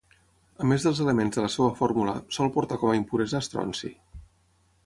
[0.63, 3.93] A més dels elements de la seva fórmula, sol portar com a impuresa estronci.